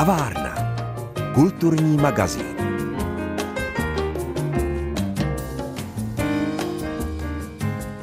Kavárna. 0.00 0.54
Kulturní 1.34 1.96
magazín. 1.96 2.59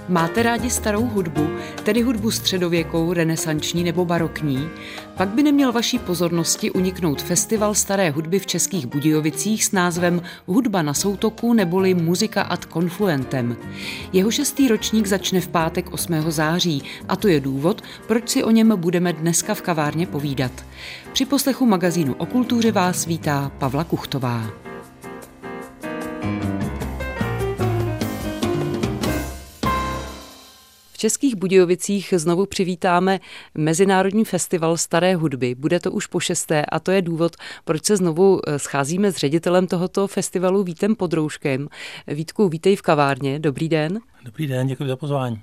Máte 0.09 0.43
rádi 0.43 0.69
starou 0.69 1.05
hudbu, 1.05 1.47
tedy 1.83 2.01
hudbu 2.01 2.31
středověkou, 2.31 3.13
renesanční 3.13 3.83
nebo 3.83 4.05
barokní? 4.05 4.69
Pak 5.17 5.29
by 5.29 5.43
neměl 5.43 5.71
vaší 5.71 5.99
pozornosti 5.99 6.71
uniknout 6.71 7.21
festival 7.21 7.75
staré 7.75 8.09
hudby 8.09 8.39
v 8.39 8.45
Českých 8.45 8.85
Budějovicích 8.85 9.65
s 9.65 9.71
názvem 9.71 10.21
Hudba 10.45 10.81
na 10.81 10.93
soutoku 10.93 11.53
neboli 11.53 11.93
Muzika 11.93 12.41
ad 12.41 12.65
Confluentem. 12.73 13.57
Jeho 14.13 14.31
šestý 14.31 14.67
ročník 14.67 15.07
začne 15.07 15.41
v 15.41 15.47
pátek 15.47 15.93
8. 15.93 16.31
září 16.31 16.83
a 17.09 17.15
to 17.15 17.27
je 17.27 17.39
důvod, 17.39 17.81
proč 18.07 18.29
si 18.29 18.43
o 18.43 18.51
něm 18.51 18.73
budeme 18.75 19.13
dneska 19.13 19.53
v 19.53 19.61
kavárně 19.61 20.07
povídat. 20.07 20.51
Při 21.13 21.25
poslechu 21.25 21.65
magazínu 21.65 22.13
o 22.13 22.25
kultuře 22.25 22.71
vás 22.71 23.05
vítá 23.05 23.51
Pavla 23.57 23.83
Kuchtová. 23.83 24.66
V 30.97 30.99
Českých 30.99 31.35
Budějovicích 31.35 32.13
znovu 32.17 32.45
přivítáme 32.45 33.19
Mezinárodní 33.55 34.25
festival 34.25 34.77
staré 34.77 35.15
hudby. 35.15 35.55
Bude 35.55 35.79
to 35.79 35.91
už 35.91 36.07
po 36.07 36.19
šesté 36.19 36.65
a 36.65 36.79
to 36.79 36.91
je 36.91 37.01
důvod, 37.01 37.35
proč 37.65 37.85
se 37.85 37.97
znovu 37.97 38.39
eh, 38.47 38.59
scházíme 38.59 39.11
s 39.11 39.15
ředitelem 39.15 39.67
tohoto 39.67 40.07
festivalu 40.07 40.63
Vítem 40.63 40.95
Podrouškem. 40.95 41.67
Vítku, 42.07 42.49
vítej 42.49 42.75
v 42.75 42.81
kavárně. 42.81 43.39
Dobrý 43.39 43.69
den. 43.69 43.99
Dobrý 44.25 44.47
den, 44.47 44.67
děkuji 44.67 44.87
za 44.87 44.95
pozvání. 44.95 45.41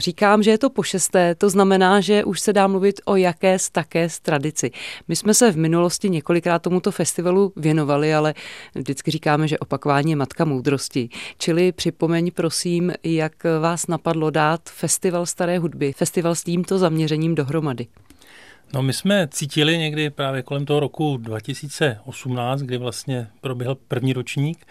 Říkám, 0.00 0.42
že 0.42 0.50
je 0.50 0.58
to 0.58 0.70
po 0.70 0.82
šesté, 0.82 1.34
to 1.34 1.50
znamená, 1.50 2.00
že 2.00 2.24
už 2.24 2.40
se 2.40 2.52
dá 2.52 2.66
mluvit 2.66 3.00
o 3.04 3.16
jaké 3.16 3.58
z 3.58 3.70
také 3.70 4.08
z 4.08 4.20
tradici. 4.20 4.70
My 5.08 5.16
jsme 5.16 5.34
se 5.34 5.52
v 5.52 5.56
minulosti 5.56 6.10
několikrát 6.10 6.58
tomuto 6.58 6.90
festivalu 6.90 7.52
věnovali, 7.56 8.14
ale 8.14 8.34
vždycky 8.74 9.10
říkáme, 9.10 9.48
že 9.48 9.58
opakování 9.58 10.10
je 10.10 10.16
matka 10.16 10.44
moudrosti. 10.44 11.08
Čili 11.38 11.72
připomeň 11.72 12.30
prosím, 12.30 12.92
jak 13.04 13.32
vás 13.60 13.86
napadlo 13.86 14.30
dát 14.30 14.60
festival 14.68 15.26
staré 15.26 15.58
hudby, 15.58 15.92
festival 15.92 16.34
s 16.34 16.44
tímto 16.44 16.78
zaměřením 16.78 17.34
dohromady. 17.34 17.86
No 18.74 18.82
my 18.82 18.92
jsme 18.92 19.28
cítili 19.28 19.78
někdy 19.78 20.10
právě 20.10 20.42
kolem 20.42 20.66
toho 20.66 20.80
roku 20.80 21.16
2018, 21.16 22.60
kdy 22.60 22.78
vlastně 22.78 23.28
proběhl 23.40 23.74
první 23.88 24.12
ročník, 24.12 24.66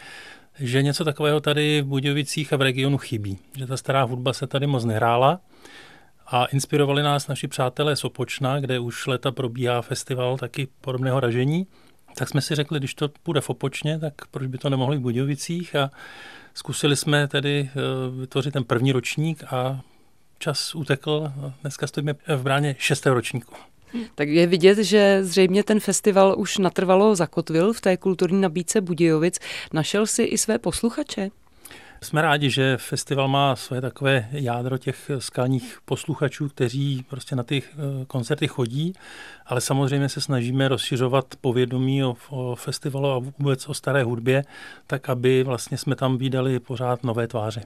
že 0.59 0.83
něco 0.83 1.05
takového 1.05 1.39
tady 1.39 1.81
v 1.81 1.85
Budějovicích 1.85 2.53
a 2.53 2.57
v 2.57 2.61
regionu 2.61 2.97
chybí. 2.97 3.37
Že 3.57 3.67
ta 3.67 3.77
stará 3.77 4.03
hudba 4.03 4.33
se 4.33 4.47
tady 4.47 4.67
moc 4.67 4.85
nehrála 4.85 5.39
a 6.27 6.45
inspirovali 6.45 7.03
nás 7.03 7.27
naši 7.27 7.47
přátelé 7.47 7.95
z 7.95 8.03
Opočna, 8.03 8.59
kde 8.59 8.79
už 8.79 9.07
leta 9.07 9.31
probíhá 9.31 9.81
festival 9.81 10.37
taky 10.37 10.67
podobného 10.81 11.19
ražení. 11.19 11.67
Tak 12.15 12.29
jsme 12.29 12.41
si 12.41 12.55
řekli, 12.55 12.79
když 12.79 12.93
to 12.93 13.09
půjde 13.23 13.41
v 13.41 13.49
Opočně, 13.49 13.99
tak 13.99 14.13
proč 14.31 14.47
by 14.47 14.57
to 14.57 14.69
nemohli 14.69 14.97
v 14.97 15.01
Budějovicích 15.01 15.75
a 15.75 15.91
zkusili 16.53 16.95
jsme 16.95 17.27
tedy 17.27 17.69
eh, 17.69 18.19
vytvořit 18.19 18.53
ten 18.53 18.63
první 18.63 18.91
ročník 18.91 19.43
a 19.43 19.81
čas 20.39 20.75
utekl. 20.75 21.31
Dneska 21.61 21.87
stojíme 21.87 22.13
v 22.27 22.43
bráně 22.43 22.75
šestého 22.79 23.15
ročníku. 23.15 23.55
Tak 24.15 24.29
je 24.29 24.47
vidět, 24.47 24.77
že 24.77 25.23
zřejmě 25.23 25.63
ten 25.63 25.79
festival 25.79 26.35
už 26.37 26.57
natrvalo 26.57 27.15
zakotvil 27.15 27.73
v 27.73 27.81
té 27.81 27.97
kulturní 27.97 28.41
nabídce 28.41 28.81
Budějovic. 28.81 29.39
Našel 29.73 30.07
si 30.07 30.23
i 30.23 30.37
své 30.37 30.59
posluchače? 30.59 31.29
Jsme 32.03 32.21
rádi, 32.21 32.49
že 32.49 32.77
festival 32.77 33.27
má 33.27 33.55
své 33.55 33.81
takové 33.81 34.27
jádro 34.31 34.77
těch 34.77 35.11
skalních 35.19 35.77
posluchačů, 35.85 36.49
kteří 36.49 37.05
prostě 37.09 37.35
na 37.35 37.43
ty 37.43 37.63
eh, 37.65 38.05
koncerty 38.05 38.47
chodí, 38.47 38.93
ale 39.45 39.61
samozřejmě 39.61 40.09
se 40.09 40.21
snažíme 40.21 40.67
rozšiřovat 40.67 41.25
povědomí 41.41 42.03
o, 42.03 42.15
o 42.29 42.55
festivalu 42.55 43.09
a 43.09 43.19
vůbec 43.19 43.69
o 43.69 43.73
staré 43.73 44.03
hudbě, 44.03 44.43
tak 44.87 45.09
aby 45.09 45.43
vlastně 45.43 45.77
jsme 45.77 45.95
tam 45.95 46.17
vydali 46.17 46.59
pořád 46.59 47.03
nové 47.03 47.27
tváře. 47.27 47.63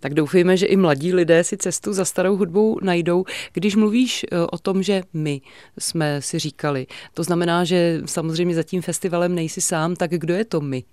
Tak 0.00 0.14
doufejme, 0.14 0.56
že 0.56 0.66
i 0.66 0.76
mladí 0.76 1.14
lidé 1.14 1.44
si 1.44 1.56
cestu 1.56 1.92
za 1.92 2.04
starou 2.04 2.36
hudbou 2.36 2.78
najdou. 2.82 3.24
Když 3.52 3.76
mluvíš 3.76 4.26
eh, 4.32 4.38
o 4.52 4.58
tom, 4.58 4.82
že 4.82 5.02
my 5.12 5.40
jsme 5.78 6.22
si 6.22 6.38
říkali, 6.38 6.86
to 7.14 7.22
znamená, 7.22 7.64
že 7.64 8.00
samozřejmě 8.04 8.54
za 8.54 8.62
tím 8.62 8.82
festivalem 8.82 9.34
nejsi 9.34 9.60
sám, 9.60 9.96
tak 9.96 10.10
kdo 10.10 10.34
je 10.34 10.44
to 10.44 10.60
my? 10.60 10.84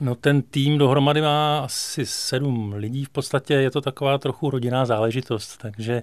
No 0.00 0.14
ten 0.14 0.42
tým 0.42 0.78
dohromady 0.78 1.20
má 1.20 1.58
asi 1.58 2.06
sedm 2.06 2.72
lidí, 2.76 3.04
v 3.04 3.08
podstatě 3.08 3.54
je 3.54 3.70
to 3.70 3.80
taková 3.80 4.18
trochu 4.18 4.50
rodinná 4.50 4.86
záležitost, 4.86 5.56
takže 5.56 6.02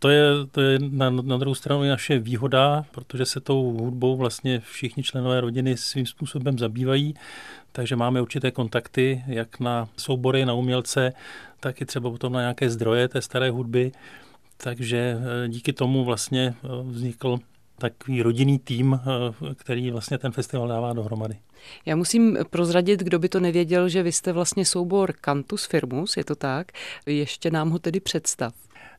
to 0.00 0.08
je, 0.08 0.24
to 0.50 0.60
je 0.60 0.78
na, 0.78 1.10
na 1.10 1.36
druhou 1.36 1.54
stranu 1.54 1.82
naše 1.82 2.18
výhoda, 2.18 2.84
protože 2.90 3.26
se 3.26 3.40
tou 3.40 3.78
hudbou 3.78 4.16
vlastně 4.16 4.60
všichni 4.60 5.02
členové 5.02 5.40
rodiny 5.40 5.76
svým 5.76 6.06
způsobem 6.06 6.58
zabývají, 6.58 7.14
takže 7.72 7.96
máme 7.96 8.22
určité 8.22 8.50
kontakty, 8.50 9.24
jak 9.26 9.60
na 9.60 9.88
soubory, 9.96 10.44
na 10.44 10.54
umělce, 10.54 11.12
tak 11.60 11.80
i 11.80 11.86
třeba 11.86 12.10
potom 12.10 12.32
na 12.32 12.40
nějaké 12.40 12.70
zdroje 12.70 13.08
té 13.08 13.22
staré 13.22 13.50
hudby. 13.50 13.92
Takže 14.56 15.18
eh, 15.44 15.48
díky 15.48 15.72
tomu 15.72 16.04
vlastně 16.04 16.54
eh, 16.64 16.68
vznikl 16.82 17.38
takový 17.78 18.22
rodinný 18.22 18.58
tým, 18.58 19.00
eh, 19.00 19.54
který 19.54 19.90
vlastně 19.90 20.18
ten 20.18 20.32
festival 20.32 20.68
dává 20.68 20.92
dohromady. 20.92 21.36
Já 21.86 21.96
musím 21.96 22.38
prozradit, 22.50 23.00
kdo 23.00 23.18
by 23.18 23.28
to 23.28 23.40
nevěděl, 23.40 23.88
že 23.88 24.02
vy 24.02 24.12
jste 24.12 24.32
vlastně 24.32 24.64
soubor 24.64 25.12
Cantus 25.24 25.66
Firmus, 25.66 26.16
je 26.16 26.24
to 26.24 26.34
tak? 26.34 26.72
Ještě 27.06 27.50
nám 27.50 27.70
ho 27.70 27.78
tedy 27.78 28.00
představ. 28.00 28.54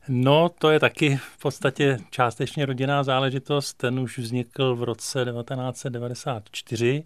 No, 0.08 0.48
to 0.58 0.70
je 0.70 0.80
taky 0.80 1.16
v 1.16 1.38
podstatě 1.38 1.98
částečně 2.10 2.66
rodinná 2.66 3.02
záležitost. 3.02 3.74
Ten 3.74 4.00
už 4.00 4.18
vznikl 4.18 4.76
v 4.76 4.82
roce 4.82 5.24
1994 5.24 7.04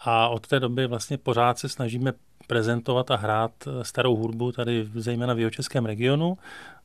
a 0.00 0.28
od 0.28 0.46
té 0.46 0.60
doby 0.60 0.86
vlastně 0.86 1.18
pořád 1.18 1.58
se 1.58 1.68
snažíme 1.68 2.12
prezentovat 2.46 3.10
a 3.10 3.16
hrát 3.16 3.52
starou 3.82 4.16
hudbu 4.16 4.52
tady 4.52 4.88
zejména 4.94 5.34
v 5.34 5.38
jeho 5.38 5.50
českém 5.50 5.86
regionu. 5.86 6.38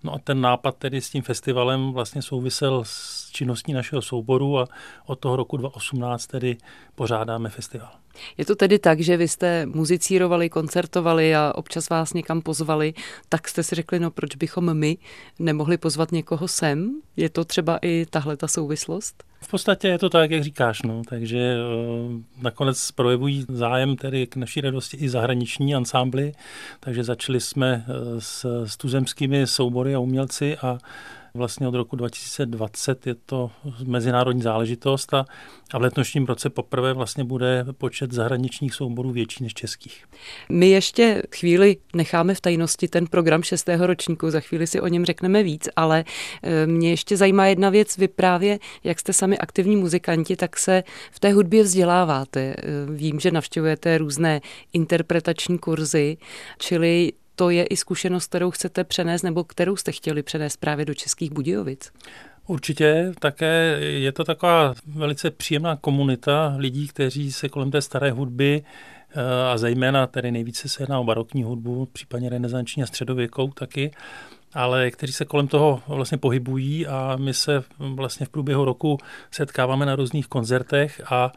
No 0.03 0.13
a 0.13 0.19
ten 0.19 0.41
nápad 0.41 0.77
tedy 0.77 1.01
s 1.01 1.09
tím 1.09 1.23
festivalem 1.23 1.91
vlastně 1.91 2.21
souvisel 2.21 2.83
s 2.85 3.29
činností 3.31 3.73
našeho 3.73 4.01
souboru 4.01 4.59
a 4.59 4.67
od 5.05 5.19
toho 5.19 5.35
roku 5.35 5.57
2018 5.57 6.27
tedy 6.27 6.57
pořádáme 6.95 7.49
festival. 7.49 7.91
Je 8.37 8.45
to 8.45 8.55
tedy 8.55 8.79
tak, 8.79 8.99
že 8.99 9.17
vy 9.17 9.27
jste 9.27 9.65
muzicírovali, 9.65 10.49
koncertovali 10.49 11.35
a 11.35 11.51
občas 11.55 11.89
vás 11.89 12.13
někam 12.13 12.41
pozvali, 12.41 12.93
tak 13.29 13.47
jste 13.47 13.63
si 13.63 13.75
řekli, 13.75 13.99
no 13.99 14.11
proč 14.11 14.35
bychom 14.35 14.73
my 14.73 14.97
nemohli 15.39 15.77
pozvat 15.77 16.11
někoho 16.11 16.47
sem? 16.47 17.01
Je 17.17 17.29
to 17.29 17.45
třeba 17.45 17.79
i 17.81 18.05
tahle 18.09 18.37
ta 18.37 18.47
souvislost? 18.47 19.23
V 19.41 19.49
podstatě 19.49 19.87
je 19.87 19.99
to 19.99 20.09
tak, 20.09 20.31
jak 20.31 20.43
říkáš, 20.43 20.81
no. 20.81 21.01
takže 21.09 21.55
uh, 22.07 22.11
nakonec 22.41 22.91
projevují 22.91 23.45
zájem 23.49 23.95
tedy 23.95 24.27
k 24.27 24.35
naší 24.35 24.61
radosti 24.61 24.97
i 24.97 25.09
zahraniční 25.09 25.75
ansámbly, 25.75 26.31
takže 26.79 27.03
začali 27.03 27.39
jsme 27.39 27.85
uh, 27.87 28.19
s, 28.19 28.63
s 28.65 28.77
tuzemskými 28.77 29.47
soubory 29.47 29.86
a 29.95 29.99
umělci 29.99 30.57
a 30.57 30.77
vlastně 31.37 31.67
od 31.67 31.75
roku 31.75 31.95
2020 31.95 33.07
je 33.07 33.15
to 33.15 33.51
mezinárodní 33.85 34.41
záležitost 34.41 35.13
a, 35.13 35.25
a 35.73 35.77
v 35.77 35.81
letošním 35.81 36.25
roce 36.25 36.49
poprvé 36.49 36.93
vlastně 36.93 37.23
bude 37.23 37.65
počet 37.77 38.11
zahraničních 38.11 38.73
souborů 38.73 39.11
větší 39.11 39.43
než 39.43 39.53
českých. 39.53 40.05
My 40.49 40.69
ještě 40.69 41.23
chvíli 41.35 41.77
necháme 41.95 42.35
v 42.35 42.41
tajnosti 42.41 42.87
ten 42.87 43.07
program 43.07 43.43
šestého 43.43 43.87
ročníku, 43.87 44.29
za 44.29 44.39
chvíli 44.39 44.67
si 44.67 44.81
o 44.81 44.87
něm 44.87 45.05
řekneme 45.05 45.43
víc, 45.43 45.69
ale 45.75 46.03
e, 46.43 46.67
mě 46.67 46.89
ještě 46.89 47.17
zajímá 47.17 47.45
jedna 47.45 47.69
věc, 47.69 47.97
vy 47.97 48.07
právě, 48.07 48.59
jak 48.83 48.99
jste 48.99 49.13
sami 49.13 49.37
aktivní 49.37 49.75
muzikanti, 49.75 50.35
tak 50.35 50.57
se 50.57 50.83
v 51.11 51.19
té 51.19 51.33
hudbě 51.33 51.63
vzděláváte. 51.63 52.39
E, 52.39 52.55
vím, 52.89 53.19
že 53.19 53.31
navštěvujete 53.31 53.97
různé 53.97 54.41
interpretační 54.73 55.57
kurzy, 55.57 56.17
čili 56.59 57.11
to 57.37 57.49
je 57.49 57.63
i 57.63 57.77
zkušenost, 57.77 58.27
kterou 58.27 58.51
chcete 58.51 58.83
přenést 58.83 59.21
nebo 59.21 59.43
kterou 59.43 59.75
jste 59.75 59.91
chtěli 59.91 60.23
přenést 60.23 60.57
právě 60.57 60.85
do 60.85 60.93
Českých 60.93 61.31
Budějovic. 61.31 61.91
Určitě, 62.47 63.11
také 63.19 63.77
je 63.79 64.11
to 64.11 64.23
taková 64.23 64.73
velice 64.87 65.31
příjemná 65.31 65.75
komunita 65.75 66.53
lidí, 66.57 66.87
kteří 66.87 67.31
se 67.31 67.49
kolem 67.49 67.71
té 67.71 67.81
staré 67.81 68.11
hudby 68.11 68.63
eh, 68.63 69.51
a 69.51 69.57
zejména 69.57 70.07
tedy 70.07 70.31
nejvíce 70.31 70.69
se 70.69 70.83
jedná 70.83 70.99
o 70.99 71.03
barokní 71.03 71.43
hudbu, 71.43 71.85
případně 71.85 72.29
renesanční 72.29 72.83
a 72.83 72.85
středověkou 72.85 73.47
taky, 73.47 73.91
ale 74.53 74.91
kteří 74.91 75.13
se 75.13 75.25
kolem 75.25 75.47
toho 75.47 75.81
vlastně 75.87 76.17
pohybují 76.17 76.87
a 76.87 77.15
my 77.19 77.33
se 77.33 77.63
vlastně 77.79 78.25
v 78.25 78.29
průběhu 78.29 78.65
roku 78.65 78.97
setkáváme 79.31 79.85
na 79.85 79.95
různých 79.95 80.27
koncertech 80.27 81.01
a 81.11 81.31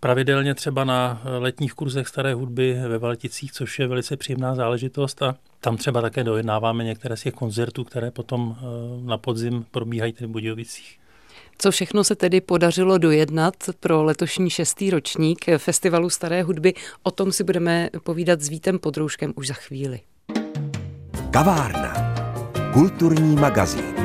pravidelně 0.00 0.54
třeba 0.54 0.84
na 0.84 1.22
letních 1.38 1.74
kurzech 1.74 2.08
staré 2.08 2.34
hudby 2.34 2.74
ve 2.88 2.98
Valticích, 2.98 3.52
což 3.52 3.78
je 3.78 3.86
velice 3.86 4.16
příjemná 4.16 4.54
záležitost 4.54 5.22
a 5.22 5.36
tam 5.60 5.76
třeba 5.76 6.02
také 6.02 6.24
dojednáváme 6.24 6.84
některé 6.84 7.16
z 7.16 7.22
těch 7.22 7.34
koncertů, 7.34 7.84
které 7.84 8.10
potom 8.10 8.56
eh, 8.58 8.62
na 9.06 9.18
podzim 9.18 9.66
probíhají 9.70 10.12
v 10.12 10.22
Budějovicích. 10.22 10.98
Co 11.58 11.70
všechno 11.70 12.04
se 12.04 12.14
tedy 12.14 12.40
podařilo 12.40 12.98
dojednat 12.98 13.54
pro 13.80 14.04
letošní 14.04 14.50
šestý 14.50 14.90
ročník 14.90 15.44
Festivalu 15.58 16.10
staré 16.10 16.42
hudby, 16.42 16.74
o 17.02 17.10
tom 17.10 17.32
si 17.32 17.44
budeme 17.44 17.90
povídat 18.04 18.40
s 18.40 18.48
Vítem 18.48 18.78
Podrouškem 18.78 19.32
už 19.36 19.46
za 19.46 19.54
chvíli. 19.54 20.00
Kavárna. 21.30 22.14
Kulturní 22.72 23.36
magazín. 23.36 23.95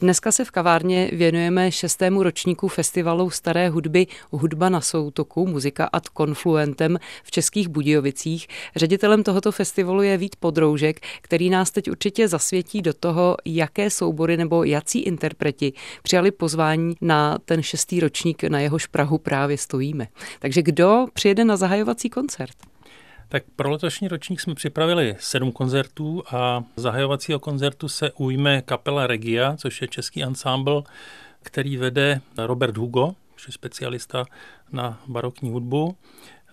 Dneska 0.00 0.32
se 0.32 0.44
v 0.44 0.50
kavárně 0.50 1.10
věnujeme 1.12 1.72
šestému 1.72 2.22
ročníku 2.22 2.68
festivalu 2.68 3.30
staré 3.30 3.68
hudby 3.68 4.06
Hudba 4.30 4.68
na 4.68 4.80
soutoku, 4.80 5.46
muzika 5.46 5.88
ad 5.92 6.08
confluentem 6.16 6.98
v 7.24 7.30
Českých 7.30 7.68
Budějovicích. 7.68 8.46
Ředitelem 8.76 9.22
tohoto 9.22 9.52
festivalu 9.52 10.02
je 10.02 10.16
Vít 10.16 10.36
Podroužek, 10.36 11.00
který 11.20 11.50
nás 11.50 11.70
teď 11.70 11.90
určitě 11.90 12.28
zasvětí 12.28 12.82
do 12.82 12.94
toho, 12.94 13.36
jaké 13.44 13.90
soubory 13.90 14.36
nebo 14.36 14.64
jací 14.64 15.00
interpreti 15.00 15.72
přijali 16.02 16.30
pozvání 16.30 16.94
na 17.00 17.38
ten 17.44 17.62
šestý 17.62 18.00
ročník, 18.00 18.44
na 18.44 18.60
jehož 18.60 18.86
Prahu 18.86 19.18
právě 19.18 19.58
stojíme. 19.58 20.06
Takže 20.38 20.62
kdo 20.62 21.06
přijede 21.12 21.44
na 21.44 21.56
zahajovací 21.56 22.10
koncert? 22.10 22.56
Tak 23.30 23.42
pro 23.56 23.70
letošní 23.70 24.08
ročník 24.08 24.40
jsme 24.40 24.54
připravili 24.54 25.16
sedm 25.18 25.52
koncertů 25.52 26.22
a 26.32 26.64
zahajovacího 26.76 27.38
koncertu 27.38 27.88
se 27.88 28.12
ujme 28.12 28.62
kapela 28.62 29.06
Regia, 29.06 29.56
což 29.56 29.82
je 29.82 29.88
český 29.88 30.24
ansámbl, 30.24 30.84
který 31.42 31.76
vede 31.76 32.20
Robert 32.38 32.76
Hugo, 32.76 33.12
což 33.36 33.46
je 33.46 33.52
specialista 33.52 34.24
na 34.72 35.00
barokní 35.06 35.50
hudbu. 35.50 35.96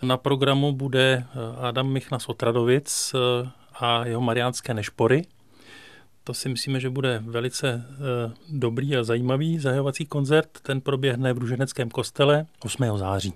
Na 0.02 0.18
programu 0.18 0.72
bude 0.72 1.26
Adam 1.62 1.90
Michnas 1.90 2.30
Otradovic 2.30 3.16
a 3.74 4.06
jeho 4.06 4.22
mariánské 4.22 4.74
nešpory. 4.74 5.26
To 6.24 6.34
si 6.34 6.50
myslíme, 6.50 6.80
že 6.80 6.90
bude 6.90 7.20
velice 7.26 7.86
eh, 7.90 8.34
dobrý 8.50 8.98
a 8.98 9.04
zajímavý 9.04 9.60
zahajovací 9.60 10.06
koncert. 10.06 10.50
Ten 10.62 10.82
proběhne 10.82 11.34
v 11.34 11.38
Ruženeckém 11.38 11.90
kostele 11.90 12.46
8. 12.66 12.98
září. 12.98 13.34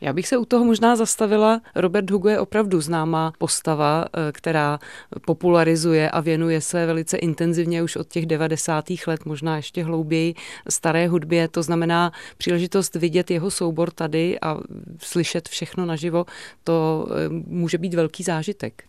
Já 0.00 0.12
bych 0.12 0.28
se 0.28 0.36
u 0.36 0.44
toho 0.44 0.64
možná 0.64 0.96
zastavila. 0.96 1.60
Robert 1.74 2.10
Hugo 2.10 2.28
je 2.28 2.40
opravdu 2.40 2.80
známá 2.80 3.32
postava, 3.38 4.04
eh, 4.04 4.32
která 4.32 4.78
popularizuje 5.26 6.10
a 6.10 6.20
věnuje 6.20 6.60
se 6.60 6.86
velice 6.86 7.16
intenzivně 7.16 7.82
už 7.82 7.96
od 7.96 8.08
těch 8.08 8.26
90. 8.26 9.06
let, 9.06 9.24
možná 9.24 9.56
ještě 9.56 9.84
hlouběji, 9.84 10.34
staré 10.68 11.08
hudbě. 11.08 11.48
To 11.48 11.62
znamená 11.62 12.12
příležitost 12.36 12.94
vidět 12.94 13.30
jeho 13.30 13.50
soubor 13.50 13.90
tady 13.90 14.40
a 14.40 14.56
slyšet 14.98 15.48
všechno 15.48 15.86
naživo, 15.86 16.26
to 16.64 17.06
eh, 17.10 17.28
může 17.28 17.78
být 17.78 17.94
velký 17.94 18.22
zážitek. 18.22 18.84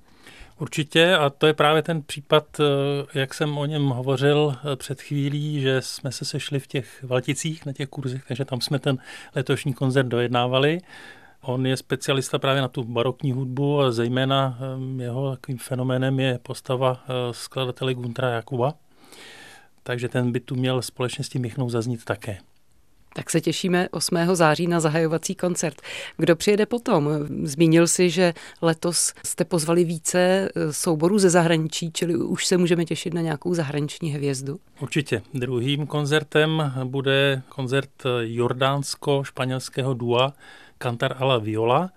Určitě 0.59 1.15
a 1.15 1.29
to 1.29 1.47
je 1.47 1.53
právě 1.53 1.81
ten 1.81 2.01
případ, 2.01 2.59
eh, 2.59 2.63
jak 3.19 3.33
jsem 3.33 3.57
o 3.57 3.65
něm 3.65 3.89
hovořil 3.89 4.55
eh, 4.55 4.75
před 4.75 5.01
chvílí, 5.01 5.61
že 5.61 5.81
jsme 5.81 6.11
se 6.11 6.25
sešli 6.25 6.59
v 6.59 6.67
těch 6.67 7.03
Valticích 7.03 7.65
na 7.65 7.73
těch 7.73 7.89
kurzech, 7.89 8.23
takže 8.27 8.45
tam 8.45 8.61
jsme 8.61 8.79
ten 8.79 8.97
letošní 9.35 9.73
koncert 9.73 10.07
dojednávali. 10.07 10.77
On 11.41 11.65
je 11.65 11.77
specialista 11.77 12.39
právě 12.39 12.61
na 12.61 12.67
tu 12.67 12.83
barokní 12.83 13.31
hudbu 13.31 13.81
a 13.81 13.91
zejména 13.91 14.57
eh, 14.59 15.03
jeho 15.03 15.31
takovým 15.31 15.57
fenoménem 15.57 16.19
je 16.19 16.39
postava 16.43 17.03
skladatele 17.31 17.93
Guntra 17.93 18.29
Jakuba. 18.29 18.73
Takže 19.83 20.09
ten 20.09 20.31
by 20.31 20.39
tu 20.39 20.55
měl 20.55 20.81
společně 20.81 21.23
s 21.23 21.29
tím 21.29 21.41
Michnou 21.41 21.69
zaznít 21.69 22.05
také. 22.05 22.37
Tak 23.13 23.29
se 23.29 23.41
těšíme 23.41 23.89
8. 23.89 24.17
září 24.33 24.67
na 24.67 24.79
zahajovací 24.79 25.35
koncert. 25.35 25.81
Kdo 26.17 26.35
přijede 26.35 26.65
potom? 26.65 27.09
Zmínil 27.43 27.87
si, 27.87 28.09
že 28.09 28.33
letos 28.61 29.13
jste 29.25 29.45
pozvali 29.45 29.83
více 29.83 30.19
eh, 30.19 30.73
souborů 30.73 31.19
ze 31.19 31.29
zahraničí, 31.29 31.91
čili 31.91 32.15
už 32.15 32.45
se 32.45 32.57
můžeme 32.57 32.85
těšit 32.85 33.13
na 33.13 33.21
nějakou 33.21 33.53
zahraniční 33.53 34.11
hvězdu? 34.11 34.59
Určitě. 34.79 35.21
Druhým 35.33 35.87
koncertem 35.87 36.73
bude 36.83 37.41
koncert 37.49 37.89
jordánsko-španělského 38.21 39.93
dua 39.93 40.33
Cantar 40.77 41.15
a 41.19 41.25
la 41.25 41.37
Viola. 41.37 41.89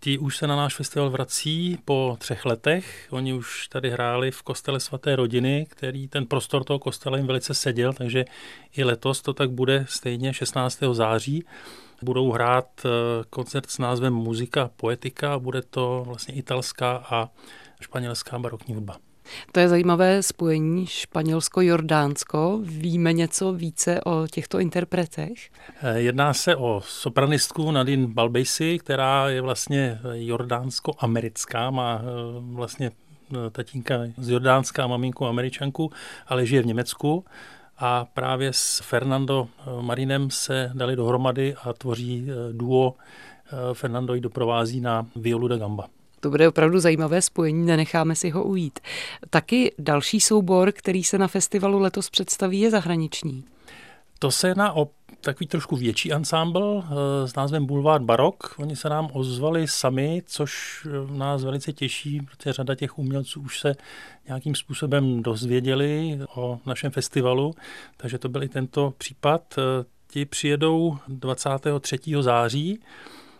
Ti 0.00 0.18
už 0.18 0.36
se 0.36 0.46
na 0.46 0.56
náš 0.56 0.76
festival 0.76 1.10
vrací 1.10 1.78
po 1.84 2.16
třech 2.20 2.44
letech. 2.44 3.08
Oni 3.10 3.34
už 3.34 3.68
tady 3.68 3.90
hráli 3.90 4.30
v 4.30 4.42
kostele 4.42 4.80
svaté 4.80 5.16
rodiny, 5.16 5.66
který 5.70 6.08
ten 6.08 6.26
prostor 6.26 6.64
toho 6.64 6.78
kostela 6.78 7.16
jim 7.16 7.26
velice 7.26 7.54
seděl, 7.54 7.92
takže 7.92 8.24
i 8.76 8.84
letos 8.84 9.22
to 9.22 9.32
tak 9.32 9.50
bude 9.50 9.86
stejně 9.88 10.34
16. 10.34 10.78
září. 10.92 11.44
Budou 12.02 12.30
hrát 12.30 12.68
eh, 12.84 12.88
koncert 13.30 13.70
s 13.70 13.78
názvem 13.78 14.14
Muzika 14.14 14.70
poetika, 14.76 15.38
bude 15.38 15.62
to 15.62 16.02
vlastně 16.06 16.34
italská 16.34 16.96
a 17.10 17.28
španělská 17.80 18.38
barokní 18.38 18.74
hudba. 18.74 18.96
To 19.52 19.60
je 19.60 19.68
zajímavé 19.68 20.22
spojení 20.22 20.86
Španělsko-Jordánsko. 20.86 22.58
Víme 22.62 23.12
něco 23.12 23.52
více 23.52 24.00
o 24.04 24.26
těchto 24.26 24.58
interpretech? 24.58 25.50
Eh, 25.82 26.00
jedná 26.00 26.34
se 26.34 26.56
o 26.56 26.82
sopranistku 26.84 27.70
Nadine 27.70 28.06
Balbejsi, 28.06 28.78
která 28.78 29.28
je 29.28 29.40
vlastně 29.40 29.98
jordánsko-americká, 30.12 31.70
má 31.70 32.00
eh, 32.02 32.04
vlastně 32.40 32.90
eh, 33.32 33.50
tatínka 33.50 33.94
z 34.16 34.28
Jordánska 34.28 34.84
a 34.84 34.86
maminku 34.86 35.26
američanku, 35.26 35.92
ale 36.26 36.46
žije 36.46 36.62
v 36.62 36.66
Německu 36.66 37.24
a 37.78 38.04
právě 38.04 38.52
s 38.52 38.80
Fernando 38.84 39.48
Marinem 39.80 40.30
se 40.30 40.70
dali 40.74 40.96
dohromady 40.96 41.54
a 41.54 41.72
tvoří 41.72 42.26
duo. 42.52 42.94
Fernando 43.72 44.14
ji 44.14 44.20
doprovází 44.20 44.80
na 44.80 45.06
violu 45.16 45.48
da 45.48 45.56
gamba. 45.56 45.88
To 46.20 46.30
bude 46.30 46.48
opravdu 46.48 46.80
zajímavé 46.80 47.22
spojení, 47.22 47.66
nenecháme 47.66 48.14
si 48.14 48.30
ho 48.30 48.44
ujít. 48.44 48.80
Taky 49.30 49.74
další 49.78 50.20
soubor, 50.20 50.72
který 50.72 51.04
se 51.04 51.18
na 51.18 51.28
festivalu 51.28 51.78
letos 51.78 52.10
představí, 52.10 52.60
je 52.60 52.70
zahraniční. 52.70 53.44
To 54.18 54.30
se 54.30 54.48
jedná 54.48 54.72
o 54.76 54.88
takový 55.20 55.46
trošku 55.46 55.76
větší 55.76 56.12
ansámbl 56.12 56.84
eh, 56.84 57.28
s 57.28 57.34
názvem 57.34 57.66
Boulevard 57.66 58.02
Barok. 58.02 58.54
Oni 58.58 58.76
se 58.76 58.88
nám 58.88 59.08
ozvali 59.12 59.68
sami, 59.68 60.22
což 60.26 60.86
eh, 60.86 61.18
nás 61.18 61.44
velice 61.44 61.72
těší, 61.72 62.20
protože 62.20 62.52
řada 62.52 62.74
těch 62.74 62.98
umělců 62.98 63.40
už 63.40 63.60
se 63.60 63.74
nějakým 64.28 64.54
způsobem 64.54 65.22
dozvěděli 65.22 66.18
o 66.34 66.58
našem 66.66 66.90
festivalu, 66.90 67.54
takže 67.96 68.18
to 68.18 68.28
byl 68.28 68.42
i 68.42 68.48
tento 68.48 68.94
případ. 68.98 69.42
Eh, 69.58 69.84
ti 70.10 70.24
přijedou 70.24 70.98
23. 71.08 71.98
září 72.20 72.80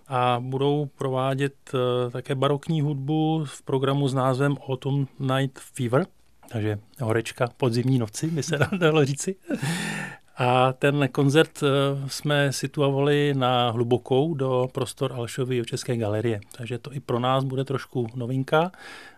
a 0.08 0.40
budou 0.40 0.86
provádět 0.86 1.54
eh, 1.74 2.10
také 2.10 2.34
barokní 2.34 2.80
hudbu 2.80 3.44
v 3.44 3.62
programu 3.62 4.08
s 4.08 4.14
názvem 4.14 4.56
Autumn 4.68 5.06
Night 5.18 5.58
Fever, 5.58 6.06
takže 6.50 6.78
horečka 7.00 7.48
podzimní 7.56 7.98
noci, 7.98 8.30
by 8.30 8.42
se 8.42 8.58
dalo 8.78 9.04
říci. 9.04 9.36
A 10.36 10.72
ten 10.72 11.08
koncert 11.12 11.62
eh, 11.62 11.68
jsme 12.08 12.52
situovali 12.52 13.34
na 13.36 13.70
hlubokou 13.70 14.34
do 14.34 14.68
prostor 14.72 15.12
Alšovy 15.12 15.62
České 15.64 15.96
galerie. 15.96 16.40
Takže 16.56 16.78
to 16.78 16.92
i 16.92 17.00
pro 17.00 17.18
nás 17.18 17.44
bude 17.44 17.64
trošku 17.64 18.06
novinka, 18.14 18.70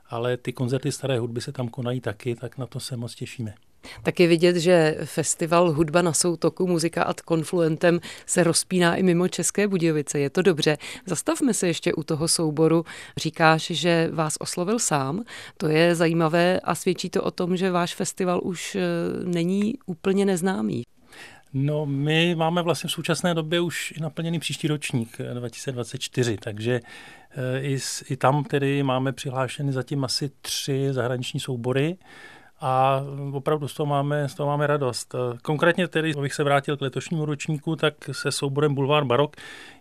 ale 0.09 0.37
ty 0.37 0.53
koncerty 0.53 0.93
staré 0.93 1.19
hudby 1.19 1.41
se 1.41 1.53
tam 1.53 1.69
konají 1.69 2.01
taky, 2.01 2.35
tak 2.35 2.59
na 2.59 2.67
to 2.67 2.81
se 2.81 2.97
moc 2.97 3.15
těšíme. 3.15 3.55
Tak 4.03 4.21
je 4.21 4.27
vidět, 4.27 4.57
že 4.57 4.97
festival 5.05 5.73
Hudba 5.73 6.03
na 6.03 6.13
soutoku, 6.13 6.67
muzika 6.67 7.03
ad 7.03 7.21
confluentem 7.29 8.01
se 8.27 8.45
rozpíná 8.45 8.97
i 8.97 9.03
mimo 9.03 9.29
České 9.29 9.69
Budějovice. 9.69 10.19
Je 10.19 10.31
to 10.31 10.43
dobře. 10.43 10.77
Zastavme 11.07 11.55
se 11.55 11.67
ještě 11.67 11.95
u 11.95 12.03
toho 12.03 12.29
souboru. 12.29 12.85
Říkáš, 13.17 13.67
že 13.71 14.09
vás 14.13 14.35
oslovil 14.41 14.79
sám. 14.79 15.25
To 15.57 15.69
je 15.69 15.95
zajímavé 15.95 16.61
a 16.61 16.75
svědčí 16.75 17.11
to 17.11 17.23
o 17.23 17.31
tom, 17.31 17.57
že 17.57 17.71
váš 17.71 17.95
festival 17.95 18.41
už 18.43 18.75
eh, 18.75 18.81
není 19.25 19.75
úplně 19.87 20.25
neznámý. 20.25 20.83
No, 21.53 21.87
my 21.87 22.35
máme 22.35 22.63
vlastně 22.63 22.89
v 22.89 22.93
současné 22.93 23.35
době 23.35 23.61
už 23.61 23.93
i 23.97 24.01
naplněný 24.01 24.39
příští 24.39 24.69
ročník 24.69 25.19
2024, 25.35 26.35
eh, 26.35 26.37
takže 26.43 26.81
eh, 27.31 27.61
i, 27.61 27.79
i 28.11 28.17
tam 28.17 28.45
tedy 28.45 28.83
máme 28.83 29.13
přihlášeny 29.13 29.73
zatím 29.73 30.05
asi 30.05 30.31
tři 30.41 30.89
zahraniční 30.91 31.41
soubory 31.41 31.97
a 32.61 33.03
opravdu 33.33 33.69
z 33.69 33.75
toho 33.75 33.87
máme, 33.87 34.29
z 34.29 34.35
toho 34.35 34.47
máme 34.47 34.67
radost. 34.67 35.15
Konkrétně 35.43 35.89
tedy, 35.89 36.15
abych 36.15 36.35
se 36.35 36.45
vrátil 36.45 36.77
k 36.77 36.81
letošnímu 36.81 37.25
ročníku, 37.25 37.77
tak 37.77 37.95
se 38.13 38.33
souborem 38.33 38.75
Boulevard 38.75 39.07
Barok 39.07 39.37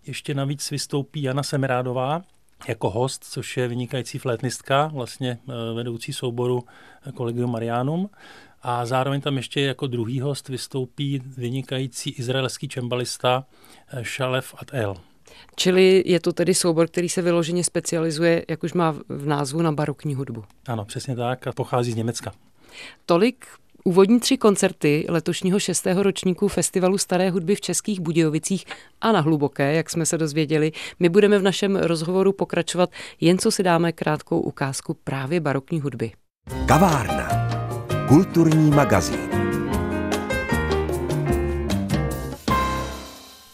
ještě 0.07 0.33
navíc 0.33 0.71
vystoupí 0.71 1.21
Jana 1.23 1.43
Semerádová, 1.43 2.21
jako 2.67 2.89
host, 2.89 3.23
což 3.23 3.57
je 3.57 3.67
vynikající 3.67 4.17
flétnistka, 4.17 4.91
vlastně 4.93 5.37
eh, 5.49 5.73
vedoucí 5.73 6.13
souboru 6.13 6.63
Collegium 7.17 7.51
Marianum. 7.51 8.09
A 8.61 8.85
zároveň 8.85 9.21
tam 9.21 9.37
ještě 9.37 9.61
jako 9.61 9.87
druhý 9.87 10.19
host 10.19 10.49
vystoupí 10.49 11.21
vynikající 11.37 12.09
izraelský 12.09 12.67
čembalista 12.67 13.45
eh, 13.93 14.03
Shalev 14.03 14.55
At 14.57 14.73
El. 14.73 14.95
Čili 15.55 16.03
je 16.05 16.19
to 16.19 16.33
tedy 16.33 16.53
soubor, 16.53 16.87
který 16.87 17.09
se 17.09 17.21
vyloženě 17.21 17.63
specializuje, 17.63 18.45
jak 18.49 18.63
už 18.63 18.73
má 18.73 18.91
v 19.09 19.27
názvu, 19.27 19.61
na 19.61 19.71
barokní 19.71 20.15
hudbu. 20.15 20.43
Ano, 20.67 20.85
přesně 20.85 21.15
tak 21.15 21.47
a 21.47 21.51
pochází 21.51 21.91
z 21.91 21.95
Německa. 21.95 22.31
Tolik 23.05 23.45
Úvodní 23.83 24.19
tři 24.19 24.37
koncerty 24.37 25.05
letošního 25.09 25.59
šestého 25.59 26.03
ročníku 26.03 26.47
Festivalu 26.47 26.97
staré 26.97 27.29
hudby 27.29 27.55
v 27.55 27.61
Českých 27.61 27.99
Budějovicích 27.99 28.65
a 29.01 29.11
na 29.11 29.19
Hluboké, 29.19 29.73
jak 29.73 29.89
jsme 29.89 30.05
se 30.05 30.17
dozvěděli. 30.17 30.71
My 30.99 31.09
budeme 31.09 31.39
v 31.39 31.43
našem 31.43 31.75
rozhovoru 31.75 32.31
pokračovat, 32.31 32.89
jen 33.21 33.37
co 33.37 33.51
si 33.51 33.63
dáme 33.63 33.91
krátkou 33.91 34.39
ukázku 34.39 34.93
právě 35.03 35.39
barokní 35.39 35.81
hudby. 35.81 36.11
Kavárna. 36.67 37.29
Kulturní 38.07 38.71
magazín. 38.71 39.28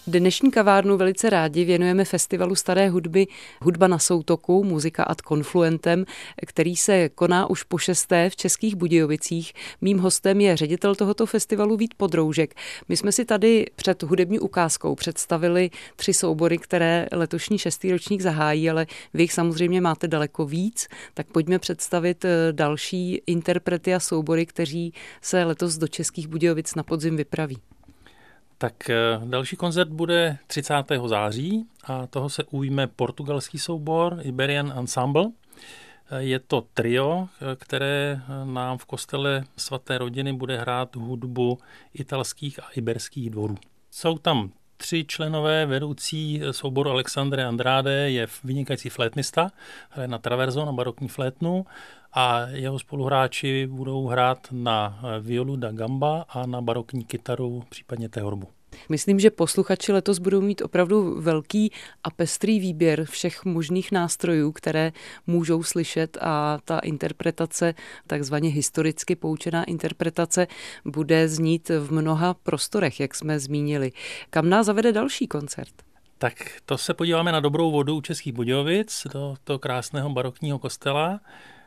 Dnešní 0.07 0.51
kavárnu 0.51 0.97
velice 0.97 1.29
rádi 1.29 1.65
věnujeme 1.65 2.05
festivalu 2.05 2.55
staré 2.55 2.89
hudby 2.89 3.27
Hudba 3.61 3.87
na 3.87 3.99
soutoku, 3.99 4.63
muzika 4.63 5.03
ad 5.03 5.21
confluentem, 5.21 6.05
který 6.45 6.75
se 6.75 7.09
koná 7.09 7.49
už 7.49 7.63
po 7.63 7.77
šesté 7.77 8.29
v 8.29 8.35
Českých 8.35 8.75
Budějovicích. 8.75 9.53
Mým 9.81 9.99
hostem 9.99 10.41
je 10.41 10.57
ředitel 10.57 10.95
tohoto 10.95 11.25
festivalu 11.25 11.77
Vít 11.77 11.93
Podroužek. 11.97 12.55
My 12.89 12.97
jsme 12.97 13.11
si 13.11 13.25
tady 13.25 13.65
před 13.75 14.03
hudební 14.03 14.39
ukázkou 14.39 14.95
představili 14.95 15.69
tři 15.95 16.13
soubory, 16.13 16.57
které 16.57 17.07
letošní 17.11 17.57
šestý 17.57 17.91
ročník 17.91 18.21
zahájí, 18.21 18.69
ale 18.69 18.87
vy 19.13 19.23
jich 19.23 19.33
samozřejmě 19.33 19.81
máte 19.81 20.07
daleko 20.07 20.45
víc, 20.45 20.87
tak 21.13 21.27
pojďme 21.27 21.59
představit 21.59 22.25
eh, 22.25 22.29
další 22.51 23.21
interprety 23.27 23.93
a 23.93 23.99
soubory, 23.99 24.45
kteří 24.45 24.93
se 25.21 25.43
letos 25.43 25.77
do 25.77 25.87
Českých 25.87 26.27
Budějovic 26.27 26.75
na 26.75 26.83
podzim 26.83 27.17
vypraví. 27.17 27.57
Tak 28.57 28.89
eh, 28.89 28.95
další 29.25 29.55
koncert 29.55 29.89
bude 29.89 30.37
30. 30.47 30.73
září 31.05 31.67
a 31.83 32.07
toho 32.07 32.29
se 32.29 32.43
ujme 32.43 32.87
portugalský 32.87 33.59
soubor 33.59 34.19
Iberian 34.21 34.73
Ensemble. 34.77 35.25
Eh, 36.11 36.23
je 36.23 36.39
to 36.39 36.63
trio, 36.73 37.27
eh, 37.41 37.55
které 37.55 38.21
nám 38.43 38.77
v 38.77 38.85
kostele 38.85 39.43
svaté 39.57 39.97
rodiny 39.97 40.33
bude 40.33 40.57
hrát 40.57 40.95
hudbu 40.95 41.59
italských 41.93 42.59
a 42.59 42.69
iberských 42.75 43.29
dvorů. 43.29 43.55
Jsou 43.91 44.17
tam 44.17 44.51
tři 44.77 45.05
členové 45.07 45.65
vedoucí 45.65 46.41
souboru 46.51 46.89
Alexandre 46.89 47.45
Andrade 47.45 48.11
je 48.11 48.27
vynikající 48.43 48.89
flétnista, 48.89 49.51
hraje 49.89 50.07
na 50.07 50.17
traverzo, 50.17 50.65
na 50.65 50.71
barokní 50.71 51.07
flétnu 51.07 51.65
a 52.13 52.39
jeho 52.47 52.79
spoluhráči 52.79 53.67
budou 53.67 54.07
hrát 54.07 54.47
na 54.51 55.01
violu 55.19 55.55
da 55.55 55.71
gamba 55.71 56.25
a 56.29 56.45
na 56.45 56.61
barokní 56.61 57.03
kytaru, 57.03 57.63
případně 57.69 58.09
tehorbu. 58.09 58.54
Myslím, 58.89 59.19
že 59.19 59.29
posluchači 59.29 59.91
letos 59.91 60.19
budou 60.19 60.41
mít 60.41 60.61
opravdu 60.61 61.21
velký 61.21 61.71
a 62.03 62.09
pestrý 62.09 62.59
výběr 62.59 63.05
všech 63.05 63.45
možných 63.45 63.91
nástrojů, 63.91 64.51
které 64.51 64.91
můžou 65.27 65.63
slyšet 65.63 66.17
a 66.21 66.59
ta 66.65 66.79
interpretace, 66.79 67.73
takzvaně 68.07 68.49
historicky 68.49 69.15
poučená 69.15 69.63
interpretace, 69.63 70.47
bude 70.85 71.27
znít 71.27 71.69
v 71.69 71.91
mnoha 71.91 72.33
prostorech, 72.33 72.99
jak 72.99 73.15
jsme 73.15 73.39
zmínili. 73.39 73.91
Kam 74.29 74.49
nás 74.49 74.65
zavede 74.65 74.91
další 74.91 75.27
koncert? 75.27 75.73
Tak 76.17 76.33
to 76.65 76.77
se 76.77 76.93
podíváme 76.93 77.31
na 77.31 77.39
dobrou 77.39 77.71
vodu 77.71 77.95
u 77.95 78.01
Českých 78.01 78.33
Budějovic, 78.33 79.07
do 79.13 79.35
toho 79.43 79.59
krásného 79.59 80.09
barokního 80.09 80.59
kostela, 80.59 81.19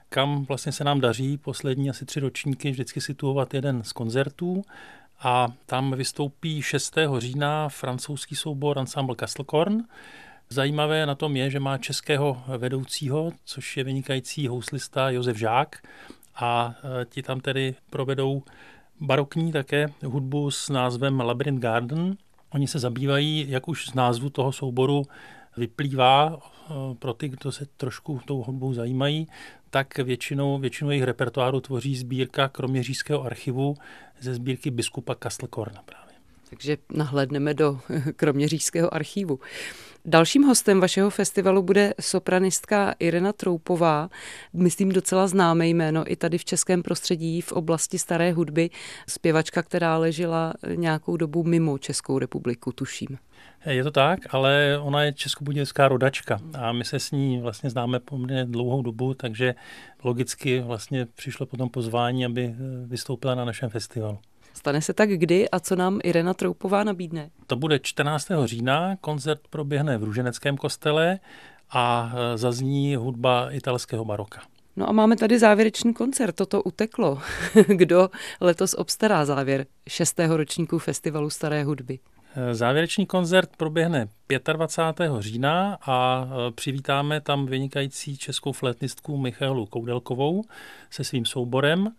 kam 0.09 0.45
vlastně 0.45 0.73
se 0.73 0.85
nám 0.85 1.00
daří 1.00 1.38
poslední 1.38 1.91
asi 1.91 2.05
tři 2.05 2.21
ročníky 2.21 2.71
vždycky 2.71 3.00
situovat 3.00 3.55
jeden 3.55 3.83
z 3.83 3.93
koncertů 3.93 4.65
a 5.21 5.49
tam 5.67 5.93
vystoupí 5.93 6.63
6. 6.63 6.97
října 7.19 7.69
francouzský 7.69 8.37
soubor 8.37 8.79
Ensemble 8.79 9.17
Castlecorn. 9.17 9.85
Zajímavé 10.49 11.07
na 11.07 11.15
tom 11.15 11.37
je, 11.37 11.51
že 11.51 11.61
má 11.61 11.79
českého 11.79 12.43
vedoucího, 12.59 13.33
což 13.45 13.77
je 13.77 13.85
vynikající 13.85 14.49
houslista 14.49 15.11
Josef 15.11 15.37
Žák 15.37 15.83
a 16.37 16.75
e, 16.75 17.05
ti 17.05 17.23
tam 17.23 17.41
tedy 17.41 17.75
provedou 17.91 18.43
barokní 19.01 19.53
také 19.53 19.87
hudbu 20.05 20.51
s 20.51 20.69
názvem 20.69 21.21
Labyrinth 21.21 21.63
Garden. 21.63 22.17
Oni 22.51 22.69
se 22.69 22.79
zabývají, 22.79 23.47
jak 23.49 23.69
už 23.69 23.87
z 23.87 23.95
názvu 23.95 24.31
toho 24.31 24.53
souboru 24.53 25.03
vyplývá, 25.57 26.37
e, 26.37 26.95
pro 26.95 27.13
ty, 27.13 27.29
kdo 27.29 27.53
se 27.53 27.67
trošku 27.77 28.21
tou 28.27 28.43
hudbou 28.43 28.73
zajímají, 28.73 29.27
tak 29.71 29.99
většinou, 29.99 30.59
většinou 30.59 30.91
jejich 30.91 31.05
repertoáru 31.05 31.61
tvoří 31.61 31.97
sbírka 31.97 32.49
Kroměřížského 32.49 33.25
archivu 33.25 33.75
ze 34.21 34.35
sbírky 34.35 34.71
biskupa 34.71 35.15
Kastlkorna 35.15 35.83
právě. 35.83 36.08
Takže 36.50 36.76
nahlédneme 36.93 37.55
do 37.55 37.81
Kroměřížského 38.17 38.95
archivu. 38.95 39.40
Dalším 40.05 40.43
hostem 40.43 40.81
vašeho 40.81 41.11
festivalu 41.11 41.62
bude 41.62 41.95
sopranistka 42.00 42.95
Irena 42.99 43.33
Troupová, 43.33 44.11
myslím 44.52 44.88
docela 44.88 45.26
známé 45.26 45.69
jméno 45.69 46.12
i 46.12 46.17
tady 46.17 46.38
v 46.38 46.45
českém 46.45 46.83
prostředí 46.83 47.40
v 47.40 47.52
oblasti 47.52 47.99
staré 47.99 48.33
hudby, 48.33 48.71
zpěvačka, 49.09 49.62
která 49.62 49.99
ležela 49.99 50.55
nějakou 50.75 51.17
dobu 51.17 51.45
mimo 51.45 51.78
Českou 51.78 52.19
republiku, 52.19 52.73
tuším. 52.73 53.19
Je 53.67 53.85
to 53.85 53.90
tak, 53.90 54.35
ale 54.35 54.78
ona 54.83 55.02
je 55.02 55.12
českobudějská 55.12 55.88
rodačka 55.88 56.40
a 56.55 56.73
my 56.73 56.85
se 56.85 56.99
s 56.99 57.11
ní 57.11 57.40
vlastně 57.40 57.71
známe 57.71 58.00
poměrně 58.00 58.45
dlouhou 58.45 58.83
dobu, 58.83 59.14
takže 59.14 59.55
logicky 60.05 60.61
vlastně 60.61 61.07
přišlo 61.07 61.47
potom 61.47 61.69
pozvání, 61.69 62.25
aby 62.26 62.55
vystoupila 62.87 63.35
na 63.35 63.45
našem 63.45 63.71
festivalu. 63.71 64.19
Stane 64.59 64.83
se 64.83 64.93
tak 64.93 65.11
kdy 65.11 65.50
a 65.50 65.61
co 65.61 65.77
nám 65.77 65.99
Irena 66.05 66.35
Troupová 66.35 66.85
nabídne? 66.85 67.31
To 67.47 67.57
bude 67.57 67.79
14. 67.79 68.29
října, 68.45 68.97
koncert 68.97 69.41
proběhne 69.50 69.99
v 69.99 70.05
Růženeckém 70.05 70.57
kostele 70.57 71.19
a 71.71 72.12
e, 72.15 72.38
zazní 72.38 72.97
hudba 72.97 73.50
italského 73.50 74.05
baroka. 74.05 74.41
No 74.77 74.88
a 74.88 74.93
máme 74.93 75.17
tady 75.17 75.38
závěrečný 75.38 75.95
koncert, 75.95 76.37
toto 76.37 76.62
uteklo. 76.62 77.19
Kdo 77.67 78.11
letos 78.41 78.75
obstará 78.75 79.25
závěr 79.25 79.67
šestého 79.88 80.37
ročníku 80.37 80.79
Festivalu 80.79 81.31
staré 81.31 81.65
hudby? 81.65 81.99
E, 82.37 82.55
závěrečný 82.55 83.07
koncert 83.07 83.50
proběhne 83.57 84.09
25. 84.53 85.12
října 85.19 85.79
a 85.83 86.29
e, 86.49 86.50
přivítáme 86.50 87.21
tam 87.21 87.47
vynikající 87.47 88.17
českou 88.17 88.53
flétnistku 88.53 89.17
Michalu 89.17 89.67
Koudelkovou 89.67 90.45
se 90.91 91.05
svým 91.05 91.25
souborem 91.25 91.93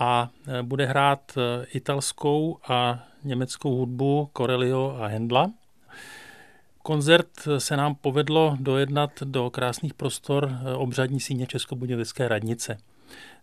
a 0.00 0.30
e, 0.46 0.62
bude 0.62 0.86
hrát 0.86 1.32
e, 1.36 1.66
italskou 1.66 2.58
a 2.68 3.06
německou 3.24 3.76
hudbu 3.76 4.30
Corelio 4.36 4.96
a 5.00 5.06
Hendla. 5.06 5.52
Koncert 6.82 7.28
se 7.58 7.76
nám 7.76 7.94
povedlo 7.94 8.56
dojednat 8.60 9.10
do 9.24 9.50
krásných 9.50 9.94
prostor 9.94 10.50
e, 10.50 10.74
obřadní 10.74 11.20
síně 11.20 11.46
Českobudějovické 11.46 12.28
radnice. 12.28 12.78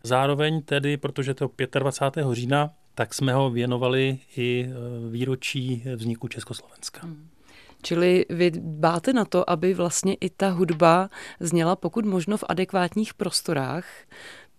Zároveň 0.03 0.61
tedy, 0.61 0.97
protože 0.97 1.33
to 1.33 1.49
25. 1.79 2.25
října, 2.31 2.69
tak 2.95 3.13
jsme 3.13 3.33
ho 3.33 3.49
věnovali 3.49 4.19
i 4.37 4.69
výročí 5.11 5.83
vzniku 5.95 6.27
Československa. 6.27 6.99
Hmm. 7.03 7.29
Čili 7.81 8.25
vy 8.29 8.51
dbáte 8.51 9.13
na 9.13 9.25
to, 9.25 9.49
aby 9.49 9.73
vlastně 9.73 10.13
i 10.13 10.29
ta 10.29 10.49
hudba 10.49 11.09
zněla 11.39 11.75
pokud 11.75 12.05
možno 12.05 12.37
v 12.37 12.43
adekvátních 12.49 13.13
prostorách, 13.13 13.85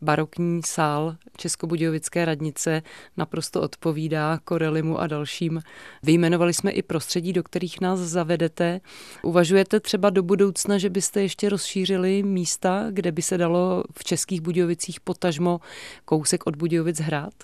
barokní 0.00 0.62
sál 0.66 1.16
Českobudějovické 1.36 2.24
radnice 2.24 2.82
naprosto 3.16 3.62
odpovídá 3.62 4.38
Korelimu 4.44 4.98
a 4.98 5.06
dalším. 5.06 5.62
Vyjmenovali 6.02 6.54
jsme 6.54 6.70
i 6.70 6.82
prostředí, 6.82 7.32
do 7.32 7.42
kterých 7.42 7.80
nás 7.80 7.98
zavedete. 7.98 8.80
Uvažujete 9.22 9.80
třeba 9.80 10.10
do 10.10 10.22
budoucna, 10.22 10.78
že 10.78 10.90
byste 10.90 11.22
ještě 11.22 11.48
rozšířili 11.48 12.22
místa, 12.22 12.86
kde 12.90 13.12
by 13.12 13.22
se 13.22 13.38
dalo 13.38 13.84
v 13.98 14.04
Českých 14.04 14.40
Budějovicích 14.40 15.00
potažmo 15.00 15.60
kousek 16.04 16.46
od 16.46 16.56
Budějovic 16.56 17.00
hrát? 17.00 17.34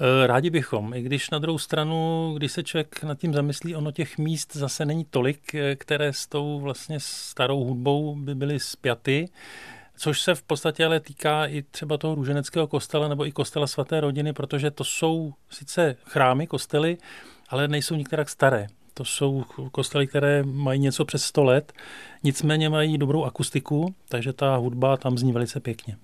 Eh, 0.00 0.26
rádi 0.26 0.50
bychom, 0.50 0.94
i 0.94 1.02
když 1.02 1.30
na 1.30 1.38
druhou 1.38 1.58
stranu, 1.58 2.32
když 2.36 2.52
se 2.52 2.62
člověk 2.62 3.02
nad 3.02 3.18
tím 3.18 3.34
zamyslí, 3.34 3.76
ono 3.76 3.92
těch 3.92 4.18
míst 4.18 4.56
zase 4.56 4.84
není 4.84 5.04
tolik, 5.10 5.54
eh, 5.54 5.76
které 5.76 6.12
s 6.12 6.26
tou 6.26 6.60
vlastně 6.60 7.00
starou 7.00 7.64
hudbou 7.64 8.16
by 8.16 8.34
byly 8.34 8.60
spjaty 8.60 9.28
což 9.96 10.20
se 10.20 10.34
v 10.34 10.42
podstatě 10.42 10.84
ale 10.84 11.00
týká 11.00 11.46
i 11.46 11.62
třeba 11.62 11.98
toho 11.98 12.14
růženeckého 12.14 12.66
kostela 12.66 13.08
nebo 13.08 13.26
i 13.26 13.32
kostela 13.32 13.66
svaté 13.66 14.00
rodiny, 14.00 14.32
protože 14.32 14.70
to 14.70 14.84
jsou 14.84 15.34
sice 15.50 15.96
chrámy, 16.04 16.46
kostely, 16.46 16.98
ale 17.48 17.68
nejsou 17.68 17.94
některak 17.94 18.28
staré. 18.28 18.66
To 18.94 19.04
jsou 19.04 19.44
kostely, 19.72 20.06
které 20.06 20.42
mají 20.42 20.80
něco 20.80 21.04
přes 21.04 21.24
100 21.24 21.44
let, 21.44 21.72
nicméně 22.22 22.68
mají 22.68 22.98
dobrou 22.98 23.24
akustiku, 23.24 23.94
takže 24.08 24.32
ta 24.32 24.56
hudba 24.56 24.96
tam 24.96 25.18
zní 25.18 25.32
velice 25.32 25.60
pěkně. 25.60 25.96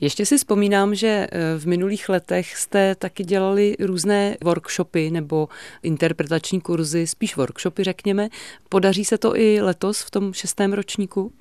Ještě 0.00 0.26
si 0.26 0.38
vzpomínám, 0.38 0.94
že 0.94 1.26
eh, 1.32 1.58
v 1.58 1.66
minulých 1.66 2.08
letech 2.08 2.56
jste 2.56 2.94
taky 2.94 3.24
dělali 3.24 3.76
různé 3.80 4.36
workshopy 4.44 5.10
nebo 5.10 5.48
interpretační 5.82 6.60
kurzy, 6.60 7.06
spíš 7.06 7.36
workshopy 7.36 7.84
řekněme. 7.84 8.28
Podaří 8.68 9.04
se 9.04 9.18
to 9.18 9.36
i 9.36 9.60
letos 9.60 10.02
v 10.02 10.10
tom 10.10 10.32
šestém 10.32 10.72
ročníku? 10.72 11.32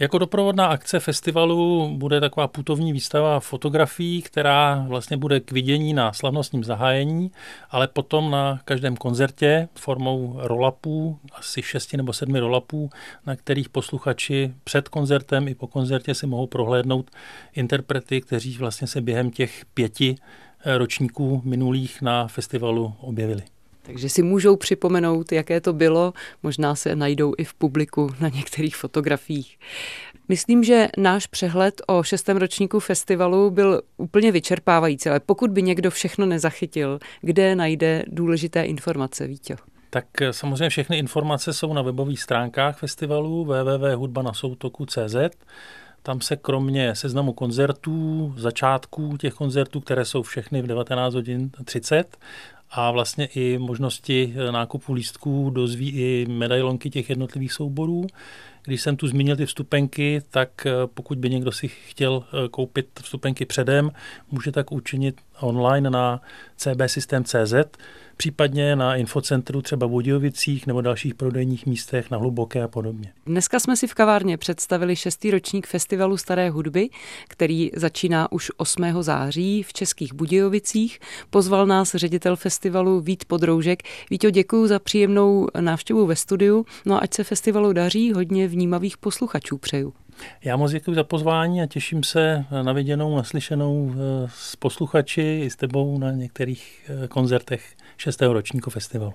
Jako 0.00 0.18
doprovodná 0.18 0.66
akce 0.66 1.00
festivalu 1.00 1.90
bude 1.96 2.20
taková 2.20 2.48
putovní 2.48 2.92
výstava 2.92 3.40
fotografií, 3.40 4.22
která 4.22 4.84
vlastně 4.88 5.16
bude 5.16 5.40
k 5.40 5.52
vidění 5.52 5.94
na 5.94 6.12
slavnostním 6.12 6.64
zahájení, 6.64 7.30
ale 7.70 7.88
potom 7.88 8.30
na 8.30 8.60
každém 8.64 8.96
koncertě 8.96 9.68
formou 9.74 10.34
rolapů, 10.38 11.18
asi 11.32 11.62
šesti 11.62 11.96
nebo 11.96 12.12
sedmi 12.12 12.40
rolapů, 12.40 12.90
na 13.26 13.36
kterých 13.36 13.68
posluchači 13.68 14.54
před 14.64 14.88
koncertem 14.88 15.48
i 15.48 15.54
po 15.54 15.66
koncertě 15.66 16.14
si 16.14 16.26
mohou 16.26 16.46
prohlédnout 16.46 17.10
interprety, 17.54 18.20
kteří 18.20 18.58
vlastně 18.58 18.86
se 18.86 19.00
během 19.00 19.30
těch 19.30 19.64
pěti 19.74 20.16
ročníků 20.76 21.42
minulých 21.44 22.02
na 22.02 22.28
festivalu 22.28 22.94
objevili. 23.00 23.55
Takže 23.86 24.08
si 24.08 24.22
můžou 24.22 24.56
připomenout, 24.56 25.32
jaké 25.32 25.60
to 25.60 25.72
bylo, 25.72 26.12
možná 26.42 26.74
se 26.74 26.96
najdou 26.96 27.34
i 27.38 27.44
v 27.44 27.54
publiku 27.54 28.10
na 28.20 28.28
některých 28.28 28.76
fotografiích. 28.76 29.58
Myslím, 30.28 30.64
že 30.64 30.88
náš 30.96 31.26
přehled 31.26 31.82
o 31.86 32.02
šestém 32.02 32.36
ročníku 32.36 32.80
festivalu 32.80 33.50
byl 33.50 33.82
úplně 33.96 34.32
vyčerpávající, 34.32 35.08
ale 35.08 35.20
pokud 35.20 35.50
by 35.50 35.62
někdo 35.62 35.90
všechno 35.90 36.26
nezachytil, 36.26 36.98
kde 37.20 37.54
najde 37.54 38.04
důležité 38.06 38.62
informace, 38.62 39.26
Vítě? 39.26 39.56
Tak 39.90 40.06
samozřejmě 40.30 40.68
všechny 40.68 40.98
informace 40.98 41.52
jsou 41.52 41.72
na 41.72 41.82
webových 41.82 42.22
stránkách 42.22 42.78
festivalu 42.78 43.44
www.hudbanasoutoku.cz. 43.44 45.16
Tam 46.02 46.20
se 46.20 46.36
kromě 46.36 46.94
seznamu 46.94 47.32
koncertů, 47.32 48.34
začátků 48.36 49.16
těch 49.16 49.34
koncertů, 49.34 49.80
které 49.80 50.04
jsou 50.04 50.22
všechny 50.22 50.62
v 50.62 50.66
19 50.66 51.14
hodin 51.14 51.50
30, 51.64 52.16
a 52.70 52.90
vlastně 52.90 53.26
i 53.26 53.58
možnosti 53.58 54.34
nákupu 54.50 54.92
lístků 54.92 55.50
dozví 55.50 55.90
i 55.90 56.26
medailonky 56.28 56.90
těch 56.90 57.10
jednotlivých 57.10 57.52
souborů. 57.52 58.06
Když 58.64 58.82
jsem 58.82 58.96
tu 58.96 59.08
zmínil 59.08 59.36
ty 59.36 59.46
vstupenky, 59.46 60.22
tak 60.30 60.66
pokud 60.94 61.18
by 61.18 61.30
někdo 61.30 61.52
si 61.52 61.68
chtěl 61.68 62.24
koupit 62.50 62.86
vstupenky 63.02 63.44
předem, 63.44 63.90
může 64.30 64.52
tak 64.52 64.72
učinit 64.72 65.20
online 65.40 65.90
na 65.90 66.20
cbsystem.cz 66.56 67.54
případně 68.16 68.76
na 68.76 68.96
infocentru 68.96 69.62
třeba 69.62 69.86
v 69.86 69.90
Budějovicích 69.90 70.66
nebo 70.66 70.80
dalších 70.80 71.14
prodejních 71.14 71.66
místech 71.66 72.10
na 72.10 72.18
Hluboké 72.18 72.62
a 72.62 72.68
podobně. 72.68 73.12
Dneska 73.26 73.60
jsme 73.60 73.76
si 73.76 73.86
v 73.86 73.94
kavárně 73.94 74.36
představili 74.36 74.96
šestý 74.96 75.30
ročník 75.30 75.66
festivalu 75.66 76.16
Staré 76.16 76.50
hudby, 76.50 76.88
který 77.28 77.70
začíná 77.76 78.32
už 78.32 78.50
8. 78.56 79.02
září 79.02 79.62
v 79.62 79.72
Českých 79.72 80.14
Budějovicích. 80.14 80.98
Pozval 81.30 81.66
nás 81.66 81.94
ředitel 81.94 82.36
festivalu 82.36 83.00
Vít 83.00 83.24
Podroužek. 83.24 83.82
Víto, 84.10 84.30
děkuji 84.30 84.66
za 84.66 84.78
příjemnou 84.78 85.46
návštěvu 85.60 86.06
ve 86.06 86.16
studiu. 86.16 86.66
No 86.86 86.96
a 86.96 86.98
ať 86.98 87.14
se 87.14 87.24
festivalu 87.24 87.72
daří, 87.72 88.12
hodně 88.12 88.48
vnímavých 88.48 88.98
posluchačů 88.98 89.58
přeju. 89.58 89.92
Já 90.44 90.56
moc 90.56 90.72
děkuji 90.72 90.94
za 90.94 91.04
pozvání 91.04 91.62
a 91.62 91.66
těším 91.66 92.02
se 92.02 92.44
na 92.62 92.72
viděnou, 92.72 93.16
naslyšenou 93.16 93.92
eh, 93.94 94.28
s 94.34 94.56
posluchači 94.56 95.40
i 95.44 95.50
s 95.50 95.56
tebou 95.56 95.98
na 95.98 96.12
některých 96.12 96.90
eh, 97.04 97.08
koncertech 97.08 97.76
6. 97.96 98.22
ročníku 98.22 98.70
festivalu. 98.70 99.12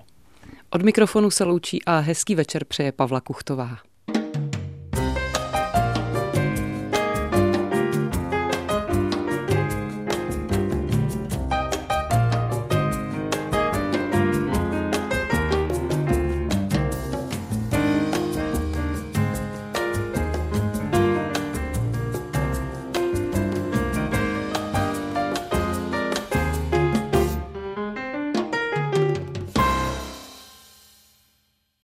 Od 0.70 0.82
mikrofonu 0.82 1.30
se 1.30 1.44
loučí 1.44 1.84
a 1.84 1.98
hezký 1.98 2.34
večer 2.34 2.64
přeje 2.64 2.92
Pavla 2.92 3.20
Kuchtová. 3.20 3.78